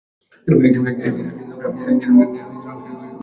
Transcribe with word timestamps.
একদিন 0.47 0.81
না 0.83 0.91
একদিন 0.91 1.25
পতন 1.47 1.71
হবেই। 2.09 3.11